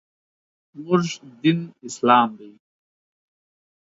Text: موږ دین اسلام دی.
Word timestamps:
موږ 0.83 1.05
دین 1.41 1.59
اسلام 1.87 2.29
دی. 2.39 2.51